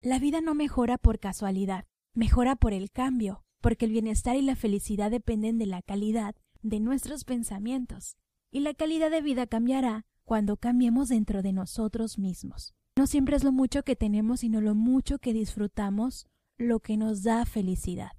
[0.00, 1.84] La vida no mejora por casualidad,
[2.14, 6.78] mejora por el cambio, porque el bienestar y la felicidad dependen de la calidad de
[6.78, 8.16] nuestros pensamientos,
[8.52, 12.76] y la calidad de vida cambiará cuando cambiemos dentro de nosotros mismos.
[12.96, 16.28] No siempre es lo mucho que tenemos, sino lo mucho que disfrutamos,
[16.58, 18.12] lo que nos da felicidad.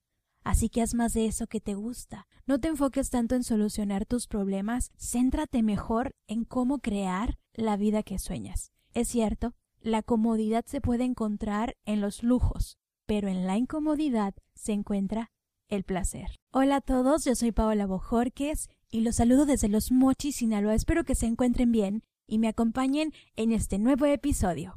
[0.43, 2.27] Así que haz más de eso que te gusta.
[2.45, 8.03] No te enfoques tanto en solucionar tus problemas, céntrate mejor en cómo crear la vida
[8.03, 8.73] que sueñas.
[8.93, 14.73] Es cierto, la comodidad se puede encontrar en los lujos, pero en la incomodidad se
[14.73, 15.31] encuentra
[15.69, 16.35] el placer.
[16.51, 20.75] Hola a todos, yo soy Paola Bojorques y los saludo desde Los Mochis, Sinaloa.
[20.75, 24.75] Espero que se encuentren bien y me acompañen en este nuevo episodio.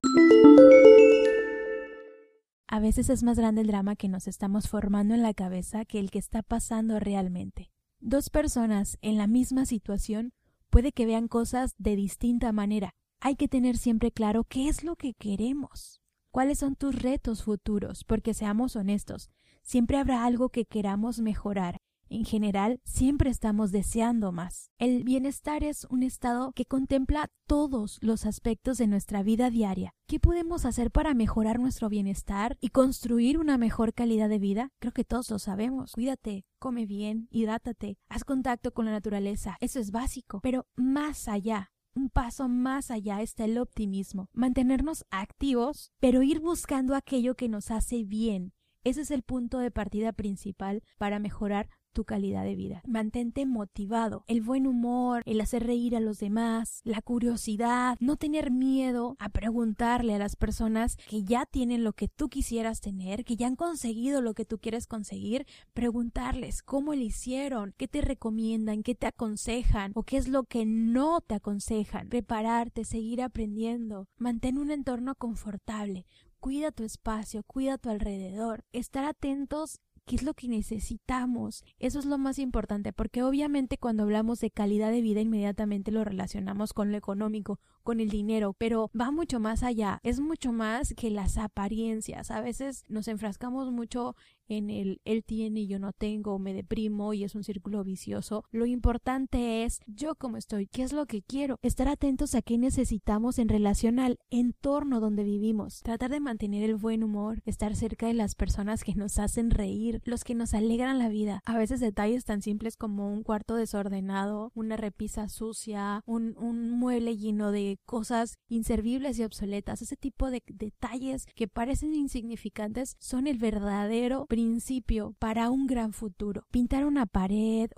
[2.69, 5.99] A veces es más grande el drama que nos estamos formando en la cabeza que
[5.99, 7.71] el que está pasando realmente.
[8.01, 10.33] Dos personas en la misma situación
[10.71, 12.95] puede que vean cosas de distinta manera.
[13.25, 16.03] Hay que tener siempre claro qué es lo que queremos.
[16.33, 18.03] ¿Cuáles son tus retos futuros?
[18.03, 19.31] Porque seamos honestos,
[19.63, 21.79] siempre habrá algo que queramos mejorar.
[22.09, 24.73] En general, siempre estamos deseando más.
[24.77, 29.95] El bienestar es un estado que contempla todos los aspectos de nuestra vida diaria.
[30.09, 34.71] ¿Qué podemos hacer para mejorar nuestro bienestar y construir una mejor calidad de vida?
[34.81, 35.93] Creo que todos lo sabemos.
[35.93, 39.57] Cuídate, come bien, hidrátate, haz contacto con la naturaleza.
[39.61, 40.41] Eso es básico.
[40.43, 46.95] Pero más allá, un paso más allá está el optimismo, mantenernos activos, pero ir buscando
[46.95, 48.53] aquello que nos hace bien,
[48.85, 52.83] ese es el punto de partida principal para mejorar tu calidad de vida.
[52.87, 54.25] Mantente motivado.
[54.27, 59.29] El buen humor, el hacer reír a los demás, la curiosidad, no tener miedo a
[59.29, 63.57] preguntarle a las personas que ya tienen lo que tú quisieras tener, que ya han
[63.57, 69.07] conseguido lo que tú quieres conseguir, preguntarles cómo lo hicieron, qué te recomiendan, qué te
[69.07, 72.09] aconsejan o qué es lo que no te aconsejan.
[72.09, 74.07] Prepararte, seguir aprendiendo.
[74.17, 76.07] Mantén un entorno confortable,
[76.41, 81.65] cuida tu espacio, cuida tu alrededor, estar atentos qué es lo que necesitamos.
[81.79, 86.05] Eso es lo más importante, porque obviamente cuando hablamos de calidad de vida inmediatamente lo
[86.05, 90.95] relacionamos con lo económico, con el dinero, pero va mucho más allá, es mucho más
[90.97, 92.31] que las apariencias.
[92.31, 94.15] A veces nos enfrascamos mucho
[94.49, 98.45] en el él tiene y yo no tengo, me deprimo y es un círculo vicioso.
[98.51, 102.59] Lo importante es yo cómo estoy, qué es lo que quiero, estar atentos a qué
[102.59, 108.07] necesitamos en relación al entorno donde vivimos, tratar de mantener el buen humor, estar cerca
[108.07, 111.41] de las personas que nos hacen reír, los que nos alegran la vida.
[111.45, 117.17] A veces detalles tan simples como un cuarto desordenado, una repisa sucia, un, un mueble
[117.17, 123.39] lleno de cosas inservibles y obsoletas, ese tipo de detalles que parecen insignificantes son el
[123.39, 126.45] verdadero principio para un gran futuro.
[126.51, 127.71] Pintar una pared,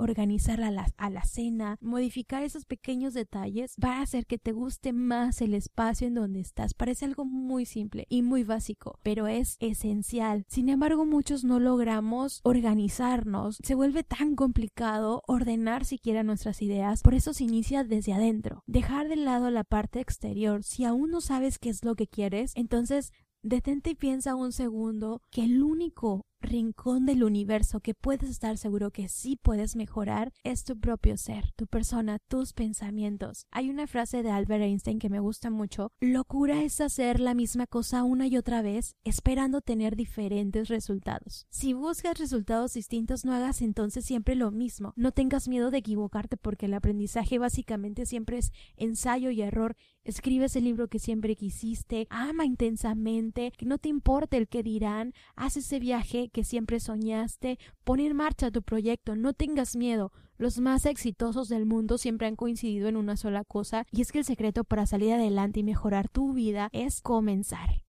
[0.70, 5.40] la, a la cena, modificar esos pequeños detalles va a hacer que te guste más
[5.40, 6.74] el espacio en donde estás.
[6.74, 10.44] Parece algo muy simple y muy básico, pero es esencial.
[10.48, 13.58] Sin embargo, muchos no logramos organizarnos.
[13.62, 17.02] Se vuelve tan complicado ordenar siquiera nuestras ideas.
[17.02, 18.62] Por eso se inicia desde adentro.
[18.66, 20.62] Dejar de lado la parte exterior.
[20.62, 23.12] Si aún no sabes qué es lo que quieres, entonces
[23.42, 28.90] detente y piensa un segundo que el único rincón del universo que puedes estar seguro
[28.90, 33.46] que sí puedes mejorar es tu propio ser, tu persona, tus pensamientos.
[33.50, 35.92] Hay una frase de Albert Einstein que me gusta mucho.
[36.00, 41.46] Locura es hacer la misma cosa una y otra vez esperando tener diferentes resultados.
[41.50, 44.92] Si buscas resultados distintos no hagas entonces siempre lo mismo.
[44.96, 49.76] No tengas miedo de equivocarte porque el aprendizaje básicamente siempre es ensayo y error.
[50.04, 55.14] Escribe ese libro que siempre quisiste, ama intensamente, que no te importe el que dirán,
[55.34, 60.12] haz ese viaje que siempre soñaste, pon en marcha tu proyecto, no tengas miedo.
[60.36, 64.18] Los más exitosos del mundo siempre han coincidido en una sola cosa, y es que
[64.18, 67.82] el secreto para salir adelante y mejorar tu vida es comenzar.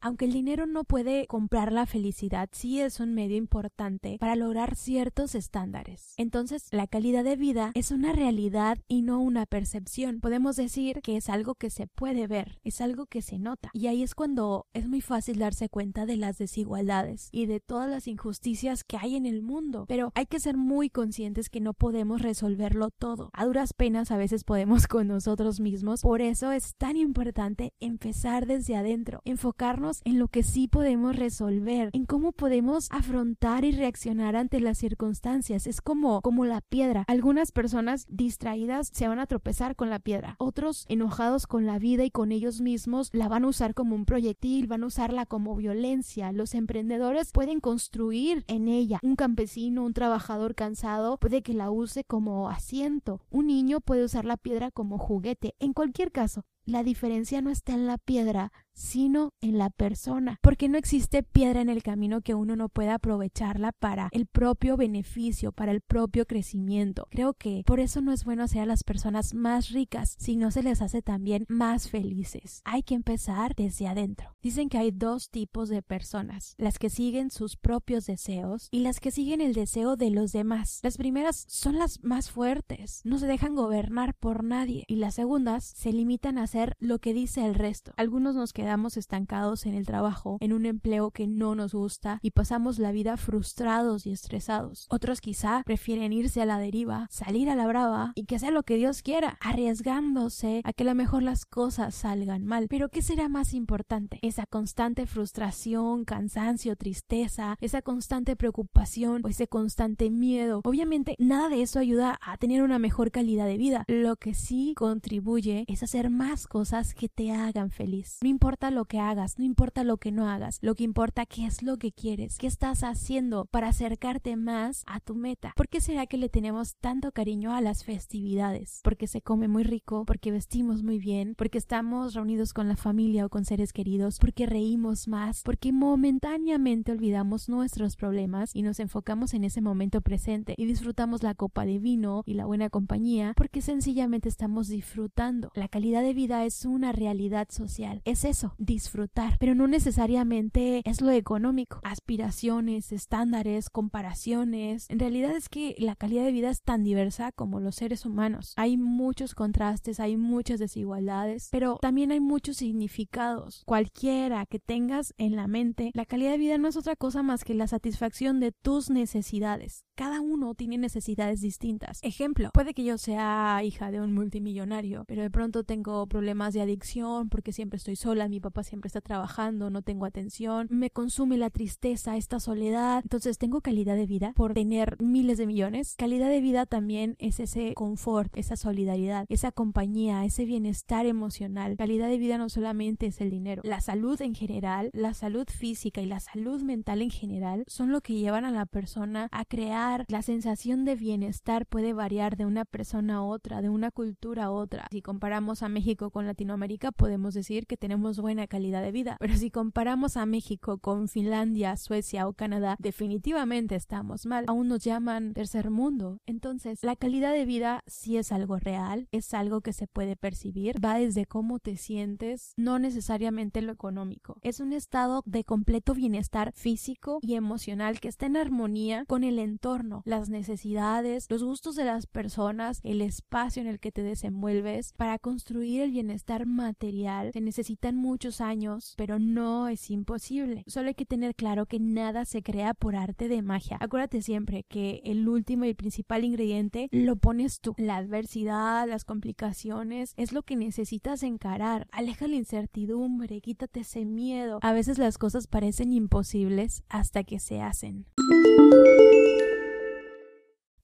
[0.00, 4.76] Aunque el dinero no puede comprar la felicidad, sí es un medio importante para lograr
[4.76, 6.14] ciertos estándares.
[6.16, 10.20] Entonces, la calidad de vida es una realidad y no una percepción.
[10.20, 13.70] Podemos decir que es algo que se puede ver, es algo que se nota.
[13.72, 17.90] Y ahí es cuando es muy fácil darse cuenta de las desigualdades y de todas
[17.90, 19.84] las injusticias que hay en el mundo.
[19.88, 23.30] Pero hay que ser muy conscientes que no podemos resolverlo todo.
[23.32, 26.02] A duras penas a veces podemos con nosotros mismos.
[26.02, 31.90] Por eso es tan importante empezar desde adentro, enfocarnos en lo que sí podemos resolver,
[31.92, 35.66] en cómo podemos afrontar y reaccionar ante las circunstancias.
[35.66, 37.04] Es como, como la piedra.
[37.06, 40.36] Algunas personas distraídas se van a tropezar con la piedra.
[40.38, 44.04] Otros enojados con la vida y con ellos mismos la van a usar como un
[44.04, 46.32] proyectil, van a usarla como violencia.
[46.32, 49.00] Los emprendedores pueden construir en ella.
[49.02, 53.20] Un campesino, un trabajador cansado puede que la use como asiento.
[53.30, 55.54] Un niño puede usar la piedra como juguete.
[55.58, 60.68] En cualquier caso, la diferencia no está en la piedra, sino en la persona, porque
[60.68, 65.50] no existe piedra en el camino que uno no pueda aprovecharla para el propio beneficio,
[65.50, 67.08] para el propio crecimiento.
[67.10, 70.52] Creo que por eso no es bueno hacer a las personas más ricas si no
[70.52, 72.62] se les hace también más felices.
[72.64, 74.36] Hay que empezar desde adentro.
[74.42, 79.00] Dicen que hay dos tipos de personas, las que siguen sus propios deseos y las
[79.00, 80.78] que siguen el deseo de los demás.
[80.84, 85.64] Las primeras son las más fuertes, no se dejan gobernar por nadie y las segundas
[85.64, 86.44] se limitan a
[86.78, 87.92] lo que dice el resto.
[87.96, 92.32] Algunos nos quedamos estancados en el trabajo, en un empleo que no nos gusta y
[92.32, 94.86] pasamos la vida frustrados y estresados.
[94.90, 98.62] Otros quizá prefieren irse a la deriva, salir a la brava y que sea lo
[98.62, 102.66] que Dios quiera, arriesgándose a que a lo mejor las cosas salgan mal.
[102.68, 104.18] Pero ¿qué será más importante?
[104.22, 110.60] Esa constante frustración, cansancio, tristeza, esa constante preocupación o ese constante miedo.
[110.64, 113.84] Obviamente nada de eso ayuda a tener una mejor calidad de vida.
[113.86, 118.18] Lo que sí contribuye es hacer más cosas que te hagan feliz.
[118.22, 121.46] No importa lo que hagas, no importa lo que no hagas, lo que importa qué
[121.46, 125.52] es lo que quieres, qué estás haciendo para acercarte más a tu meta.
[125.56, 128.80] ¿Por qué será que le tenemos tanto cariño a las festividades?
[128.82, 133.26] Porque se come muy rico, porque vestimos muy bien, porque estamos reunidos con la familia
[133.26, 139.34] o con seres queridos, porque reímos más, porque momentáneamente olvidamos nuestros problemas y nos enfocamos
[139.34, 143.60] en ese momento presente y disfrutamos la copa de vino y la buena compañía porque
[143.60, 145.50] sencillamente estamos disfrutando.
[145.54, 148.02] La calidad de vida es una realidad social.
[148.04, 151.80] Es eso disfrutar, pero no necesariamente es lo económico.
[151.84, 154.86] Aspiraciones, estándares, comparaciones.
[154.88, 158.54] En realidad es que la calidad de vida es tan diversa como los seres humanos.
[158.56, 163.62] Hay muchos contrastes, hay muchas desigualdades, pero también hay muchos significados.
[163.66, 167.44] Cualquiera que tengas en la mente, la calidad de vida no es otra cosa más
[167.44, 169.84] que la satisfacción de tus necesidades.
[169.94, 171.98] Cada uno tiene necesidades distintas.
[172.02, 176.60] Ejemplo, puede que yo sea hija de un multimillonario, pero de pronto tengo problemas de
[176.60, 181.38] adicción porque siempre estoy sola, mi papá siempre está trabajando, no tengo atención, me consume
[181.38, 183.00] la tristeza, esta soledad.
[183.02, 185.94] Entonces tengo calidad de vida por tener miles de millones.
[185.96, 191.76] Calidad de vida también es ese confort, esa solidaridad, esa compañía, ese bienestar emocional.
[191.76, 193.62] Calidad de vida no solamente es el dinero.
[193.64, 198.02] La salud en general, la salud física y la salud mental en general son lo
[198.02, 202.64] que llevan a la persona a crear la sensación de bienestar puede variar de una
[202.64, 204.86] persona a otra, de una cultura a otra.
[204.90, 209.16] Si comparamos a México con Latinoamérica, podemos decir que tenemos buena calidad de vida.
[209.20, 214.44] Pero si comparamos a México con Finlandia, Suecia o Canadá, definitivamente estamos mal.
[214.48, 216.20] Aún nos llaman tercer mundo.
[216.26, 220.82] Entonces, la calidad de vida sí es algo real, es algo que se puede percibir,
[220.84, 224.38] va desde cómo te sientes, no necesariamente lo económico.
[224.42, 229.38] Es un estado de completo bienestar físico y emocional que está en armonía con el
[229.38, 234.92] entorno las necesidades, los gustos de las personas, el espacio en el que te desenvuelves.
[234.96, 240.62] Para construir el bienestar material se necesitan muchos años, pero no es imposible.
[240.68, 243.78] Solo hay que tener claro que nada se crea por arte de magia.
[243.80, 247.74] Acuérdate siempre que el último y principal ingrediente lo pones tú.
[247.78, 251.88] La adversidad, las complicaciones, es lo que necesitas encarar.
[251.90, 254.60] Aleja la incertidumbre, quítate ese miedo.
[254.62, 258.06] A veces las cosas parecen imposibles hasta que se hacen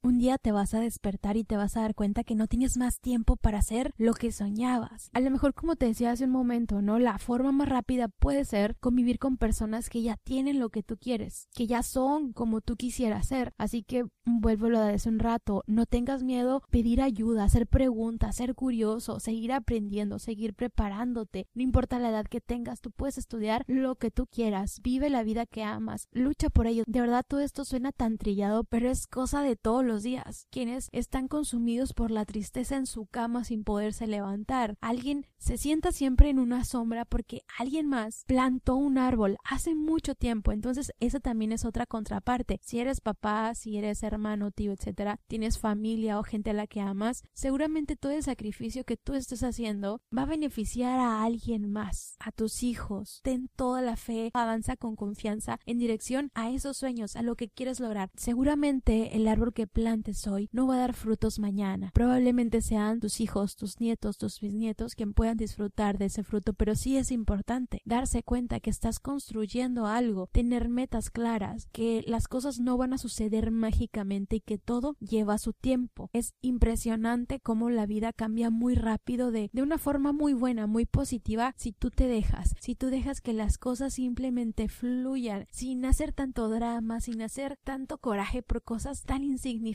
[0.05, 2.77] un día te vas a despertar y te vas a dar cuenta que no tienes
[2.77, 5.09] más tiempo para hacer lo que soñabas.
[5.15, 6.99] A lo mejor, como te decía hace un momento, ¿no?
[6.99, 10.99] La forma más rápida puede ser convivir con personas que ya tienen lo que tú
[10.99, 13.55] quieres, que ya son como tú quisieras ser.
[13.57, 18.55] Así que vuelvo a hace un rato, no tengas miedo pedir ayuda, hacer preguntas, ser
[18.55, 21.47] curioso, seguir aprendiendo, seguir preparándote.
[21.55, 25.23] No importa la edad que tengas, tú puedes estudiar lo que tú quieras, vive la
[25.23, 26.85] vida que amas, lucha por ello.
[26.87, 30.89] De verdad, todo esto suena tan trillado, pero es cosa de todos los días, quienes
[30.93, 34.77] están consumidos por la tristeza en su cama sin poderse levantar.
[34.81, 40.15] Alguien se sienta siempre en una sombra porque alguien más plantó un árbol hace mucho
[40.15, 40.53] tiempo.
[40.53, 42.59] Entonces, esa también es otra contraparte.
[42.63, 46.81] Si eres papá, si eres hermano, tío, etcétera, tienes familia o gente a la que
[46.81, 52.17] amas, seguramente todo el sacrificio que tú estés haciendo va a beneficiar a alguien más,
[52.19, 53.21] a tus hijos.
[53.23, 57.49] Ten toda la fe, avanza con confianza en dirección a esos sueños, a lo que
[57.49, 58.11] quieres lograr.
[58.17, 61.91] Seguramente el árbol que plantes hoy no va a dar frutos mañana.
[61.93, 66.75] Probablemente sean tus hijos, tus nietos, tus bisnietos quien puedan disfrutar de ese fruto, pero
[66.75, 72.61] sí es importante darse cuenta que estás construyendo algo, tener metas claras, que las cosas
[72.61, 76.09] no van a suceder mágicamente y que todo lleva su tiempo.
[76.15, 80.87] Es impresionante cómo la vida cambia muy rápido de, de una forma muy buena, muy
[80.87, 86.15] positiva, si tú te dejas, si tú dejas que las cosas simplemente fluyan, sin hacer
[86.15, 89.74] tanto drama, sin hacer tanto coraje por cosas tan insignificantes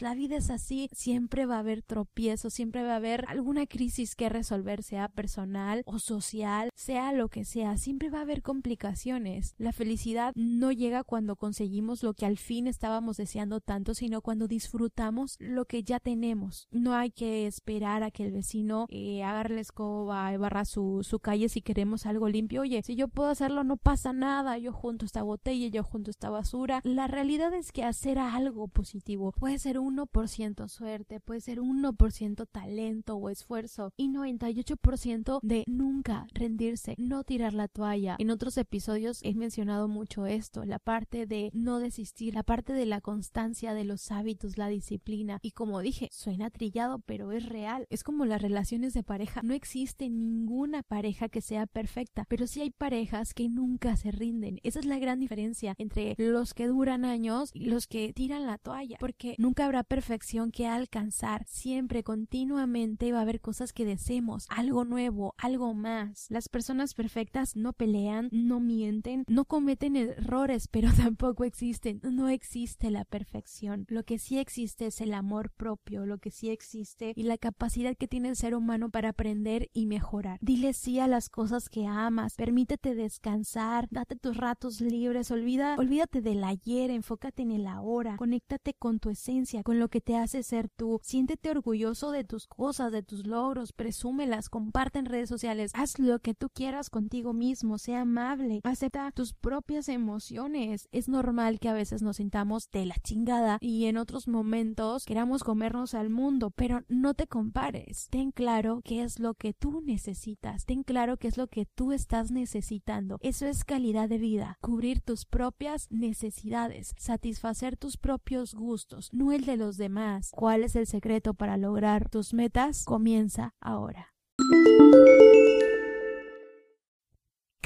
[0.00, 4.16] La vida es así, siempre va a haber tropiezos, siempre va a haber alguna crisis
[4.16, 9.54] que resolver, sea personal o social, sea lo que sea, siempre va a haber complicaciones.
[9.58, 14.48] La felicidad no llega cuando conseguimos lo que al fin estábamos deseando tanto, sino cuando
[14.48, 16.66] disfrutamos lo que ya tenemos.
[16.70, 21.00] No hay que esperar a que el vecino eh, haga la escoba y barra su,
[21.02, 22.62] su calle si queremos algo limpio.
[22.62, 24.58] Oye, si yo puedo hacerlo, no pasa nada.
[24.58, 26.80] Yo junto esta botella, yo junto esta basura.
[26.84, 33.16] La realidad es que hacer algo positivo puede ser 1% suerte, puede ser 1% talento
[33.16, 38.16] o esfuerzo y 98% de nunca rendirse, no tirar la toalla.
[38.18, 42.86] En otros episodios he mencionado mucho esto, la parte de no desistir, la parte de
[42.86, 45.38] la constancia de los hábitos, la disciplina.
[45.42, 47.86] Y como dije, suena trillado, pero es real.
[47.90, 49.40] Es como las relaciones de pareja.
[49.42, 54.60] No existe ninguna pareja que sea perfecta, pero sí hay parejas que nunca se rinden.
[54.62, 58.58] Esa es la gran diferencia entre los que duran años y los que tiran la
[58.58, 61.44] toalla, porque nunca habrá perfección que alcanzar.
[61.46, 66.26] Siempre, continuamente va a haber cosas que deseemos, algo nuevo, algo más.
[66.28, 72.00] Las personas perfectas no pelean, no mienten, no cometen errores, pero tampoco existen.
[72.02, 73.86] No existe la perfección.
[73.88, 77.96] Lo que sí existe es el amor propio, lo que sí existe y la capacidad
[77.96, 80.40] que tiene el ser humano para aprender y mejorar.
[80.42, 86.22] Dile sí a las cosas que amas, permítete descansar, date tus ratos libres, olvida, olvídate
[86.22, 90.42] del ayer, enfócate en el ahora, conéctate con tu esencia, con lo que te hace
[90.42, 95.70] ser tú, siéntete orgulloso de tus cosas, de tus logros, presúmelas, comparte en redes sociales,
[95.74, 100.88] haz lo que tú quieras contigo mismo, sea amable, acepta tus propias emociones.
[100.92, 105.44] Es normal que a veces nos sintamos de la chingada y en otros momentos queramos
[105.44, 108.08] comernos al mundo, pero no te compares.
[108.10, 111.92] Ten claro qué es lo que tú necesitas, ten claro qué es lo que tú
[111.92, 113.18] estás necesitando.
[113.20, 119.44] Eso es calidad de vida, cubrir tus propias necesidades, satisfacer tus propios gustos, no el
[119.44, 120.30] de los demás.
[120.32, 122.84] ¿Cuál es el secreto para lograr tus metas?
[122.84, 124.14] Comienza ahora.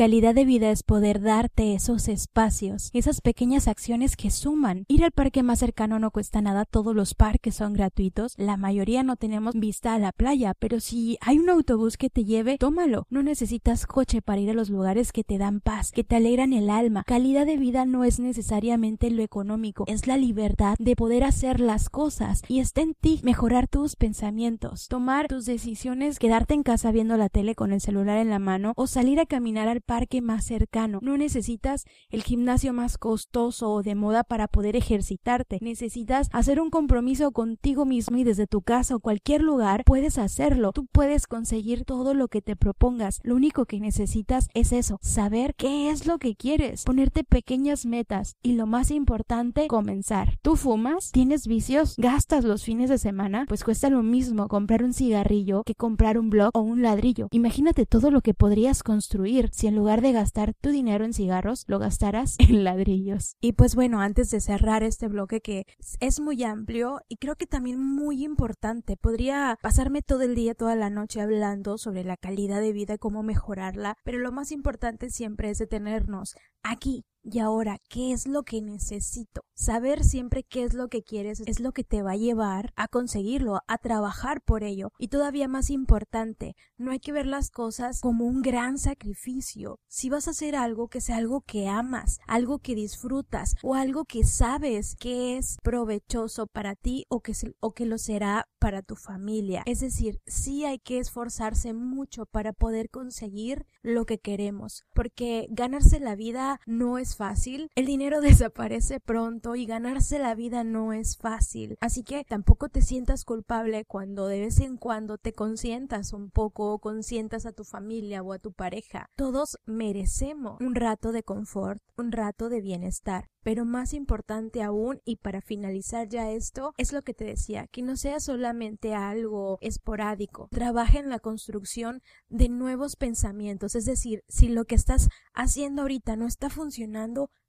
[0.00, 4.86] Calidad de vida es poder darte esos espacios, esas pequeñas acciones que suman.
[4.88, 9.02] Ir al parque más cercano no cuesta nada, todos los parques son gratuitos, la mayoría
[9.02, 13.06] no tenemos vista a la playa, pero si hay un autobús que te lleve, tómalo.
[13.10, 16.54] No necesitas coche para ir a los lugares que te dan paz, que te alegran
[16.54, 17.04] el alma.
[17.06, 21.90] Calidad de vida no es necesariamente lo económico, es la libertad de poder hacer las
[21.90, 27.18] cosas y está en ti mejorar tus pensamientos, tomar tus decisiones, quedarte en casa viendo
[27.18, 30.44] la tele con el celular en la mano o salir a caminar al parque más
[30.44, 31.00] cercano.
[31.02, 35.58] No necesitas el gimnasio más costoso o de moda para poder ejercitarte.
[35.60, 40.70] Necesitas hacer un compromiso contigo mismo y desde tu casa o cualquier lugar puedes hacerlo.
[40.70, 43.18] Tú puedes conseguir todo lo que te propongas.
[43.24, 48.36] Lo único que necesitas es eso, saber qué es lo que quieres, ponerte pequeñas metas
[48.44, 50.38] y lo más importante, comenzar.
[50.40, 51.10] ¿Tú fumas?
[51.10, 51.96] ¿Tienes vicios?
[51.98, 53.44] ¿Gastas los fines de semana?
[53.48, 57.26] Pues cuesta lo mismo comprar un cigarrillo que comprar un blog o un ladrillo.
[57.32, 61.64] Imagínate todo lo que podrías construir si en lugar de gastar tu dinero en cigarros,
[61.66, 63.36] lo gastarás en ladrillos.
[63.40, 65.64] Y pues bueno, antes de cerrar este bloque que
[66.00, 70.76] es muy amplio y creo que también muy importante, podría pasarme todo el día, toda
[70.76, 75.08] la noche hablando sobre la calidad de vida y cómo mejorarla, pero lo más importante
[75.08, 79.42] siempre es detenernos aquí y ahora, ¿qué es lo que necesito?
[79.54, 82.88] Saber siempre qué es lo que quieres es lo que te va a llevar a
[82.88, 84.92] conseguirlo, a trabajar por ello.
[84.98, 89.78] Y todavía más importante, no hay que ver las cosas como un gran sacrificio.
[89.86, 94.06] Si vas a hacer algo, que sea algo que amas, algo que disfrutas o algo
[94.06, 98.96] que sabes que es provechoso para ti o que, o que lo será para tu
[98.96, 99.62] familia.
[99.66, 106.00] Es decir, sí hay que esforzarse mucho para poder conseguir lo que queremos, porque ganarse
[106.00, 111.16] la vida no es fácil, el dinero desaparece pronto y ganarse la vida no es
[111.16, 111.76] fácil.
[111.80, 116.72] Así que tampoco te sientas culpable cuando de vez en cuando te consientas un poco
[116.72, 119.06] o consientas a tu familia o a tu pareja.
[119.16, 123.28] Todos merecemos un rato de confort, un rato de bienestar.
[123.42, 127.80] Pero más importante aún, y para finalizar ya esto, es lo que te decía, que
[127.80, 130.48] no sea solamente algo esporádico.
[130.50, 133.74] Trabaja en la construcción de nuevos pensamientos.
[133.74, 136.50] Es decir, si lo que estás haciendo ahorita no está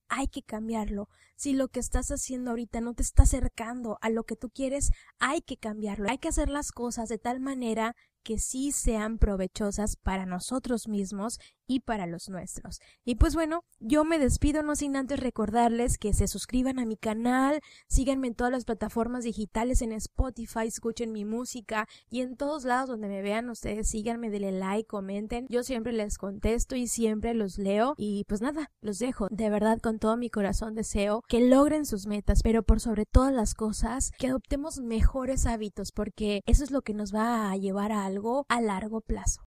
[0.07, 1.07] hay que cambiarlo.
[1.35, 4.91] Si lo que estás haciendo ahorita no te está acercando a lo que tú quieres,
[5.19, 6.09] hay que cambiarlo.
[6.09, 11.39] Hay que hacer las cosas de tal manera que sí sean provechosas para nosotros mismos
[11.71, 12.81] y para los nuestros.
[13.05, 16.97] Y pues bueno, yo me despido no sin antes recordarles que se suscriban a mi
[16.97, 22.65] canal, síganme en todas las plataformas digitales, en Spotify, escuchen mi música y en todos
[22.65, 25.47] lados donde me vean ustedes síganme, denle like, comenten.
[25.49, 29.27] Yo siempre les contesto y siempre los leo y pues nada, los dejo.
[29.31, 33.33] De verdad con todo mi corazón deseo que logren sus metas, pero por sobre todas
[33.33, 37.93] las cosas que adoptemos mejores hábitos porque eso es lo que nos va a llevar
[37.93, 39.41] a algo a largo plazo.